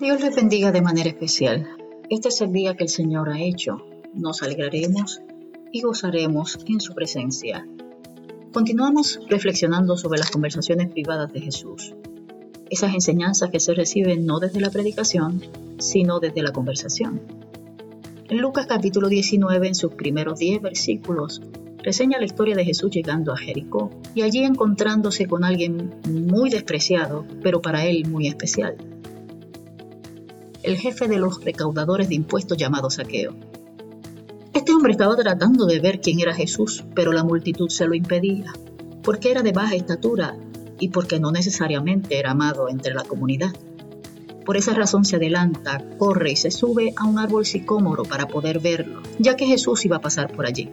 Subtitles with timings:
[0.00, 1.68] Dios les bendiga de manera especial.
[2.10, 3.86] Este es el día que el Señor ha hecho.
[4.12, 5.20] Nos alegraremos
[5.70, 7.64] y gozaremos en su presencia.
[8.52, 11.94] Continuamos reflexionando sobre las conversaciones privadas de Jesús.
[12.70, 15.40] Esas enseñanzas que se reciben no desde la predicación,
[15.78, 17.22] sino desde la conversación.
[18.28, 21.40] En Lucas capítulo 19, en sus primeros 10 versículos,
[21.84, 27.24] reseña la historia de Jesús llegando a Jericó y allí encontrándose con alguien muy despreciado,
[27.44, 28.76] pero para él muy especial
[30.64, 33.34] el jefe de los recaudadores de impuestos llamado Saqueo.
[34.54, 38.52] Este hombre estaba tratando de ver quién era Jesús, pero la multitud se lo impedía,
[39.02, 40.36] porque era de baja estatura
[40.80, 43.52] y porque no necesariamente era amado entre la comunidad.
[44.46, 48.58] Por esa razón se adelanta, corre y se sube a un árbol sicómoro para poder
[48.58, 50.70] verlo, ya que Jesús iba a pasar por allí.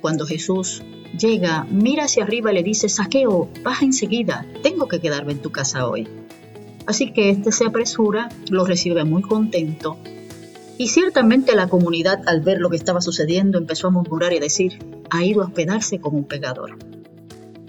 [0.00, 0.82] Cuando Jesús
[1.16, 5.50] llega, mira hacia arriba y le dice, Saqueo, baja enseguida, tengo que quedarme en tu
[5.52, 6.08] casa hoy.
[6.90, 9.96] Así que este se apresura, lo recibe muy contento.
[10.76, 14.40] Y ciertamente la comunidad al ver lo que estaba sucediendo empezó a murmurar y a
[14.40, 14.76] decir,
[15.08, 16.76] ha ido a hospedarse como un pecador.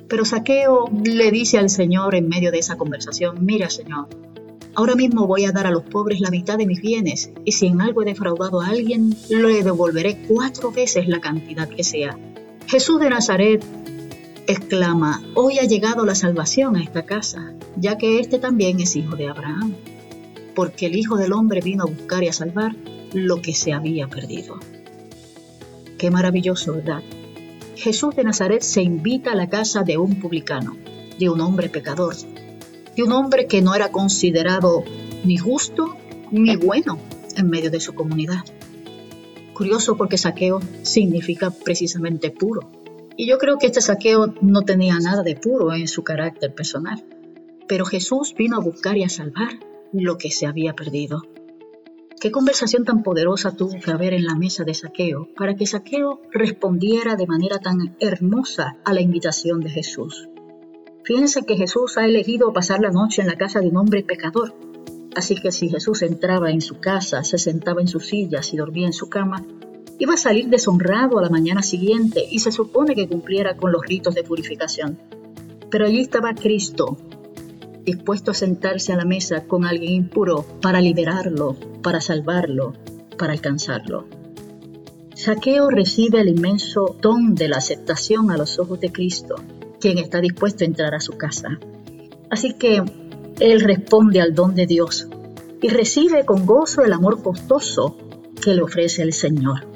[0.08, 4.08] Pero Saqueo le dice al Señor en medio de esa conversación, mira Señor,
[4.74, 7.68] ahora mismo voy a dar a los pobres la mitad de mis bienes y si
[7.68, 12.18] en algo he defraudado a alguien, le devolveré cuatro veces la cantidad que sea.
[12.66, 13.64] Jesús de Nazaret
[14.48, 19.16] exclama, hoy ha llegado la salvación a esta casa, ya que éste también es hijo
[19.16, 19.76] de Abraham,
[20.56, 22.76] porque el Hijo del Hombre vino a buscar y a salvar
[23.14, 24.60] lo que se había perdido.
[25.98, 27.02] Qué maravilloso, ¿verdad?
[27.76, 30.76] Jesús de Nazaret se invita a la casa de un publicano,
[31.18, 32.16] de un hombre pecador,
[32.96, 34.84] de un hombre que no era considerado
[35.24, 35.96] ni justo
[36.32, 36.98] ni bueno
[37.38, 38.44] en medio de su comunidad.
[39.54, 42.81] Curioso porque saqueo significa precisamente puro
[43.18, 47.04] y yo creo que este saqueo no tenía nada de puro en su carácter personal.
[47.68, 49.60] Pero Jesús vino a buscar y a salvar
[49.94, 51.22] lo que se había perdido.
[52.20, 56.22] Qué conversación tan poderosa tuvo que haber en la mesa de Saqueo para que Saqueo
[56.32, 60.30] respondiera de manera tan hermosa a la invitación de Jesús.
[61.04, 64.56] Fíjense que Jesús ha elegido pasar la noche en la casa de un hombre pecador.
[65.16, 68.86] Así que si Jesús entraba en su casa, se sentaba en su silla y dormía
[68.86, 69.44] en su cama,
[70.02, 73.84] iba a salir deshonrado a la mañana siguiente y se supone que cumpliera con los
[73.86, 74.98] ritos de purificación.
[75.70, 76.98] Pero allí estaba Cristo,
[77.86, 82.74] dispuesto a sentarse a la mesa con alguien impuro para liberarlo, para salvarlo,
[83.16, 84.08] para alcanzarlo.
[85.14, 89.36] Saqueo recibe el inmenso don de la aceptación a los ojos de Cristo,
[89.80, 91.60] quien está dispuesto a entrar a su casa.
[92.32, 92.82] Así que
[93.40, 95.08] él responde al don de Dios
[95.62, 97.98] y recibe con gozo el amor costoso
[98.42, 99.70] que le ofrece el Señor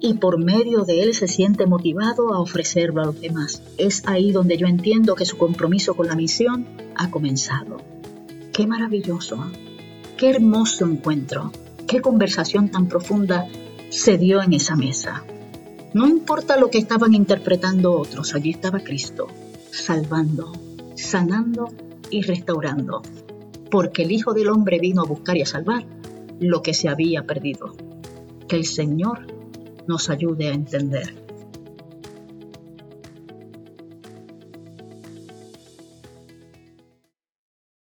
[0.00, 3.62] y por medio de él se siente motivado a ofrecerlo a los demás.
[3.78, 7.78] Es ahí donde yo entiendo que su compromiso con la misión ha comenzado.
[8.52, 9.38] Qué maravilloso,
[10.16, 11.52] qué hermoso encuentro,
[11.86, 13.46] qué conversación tan profunda
[13.90, 15.24] se dio en esa mesa.
[15.94, 19.26] No importa lo que estaban interpretando otros, allí estaba Cristo,
[19.70, 20.52] salvando,
[20.94, 21.70] sanando
[22.10, 23.02] y restaurando,
[23.70, 25.86] porque el Hijo del Hombre vino a buscar y a salvar
[26.40, 27.74] lo que se había perdido.
[28.48, 29.37] Que el Señor
[29.88, 31.27] nos ayude a entender.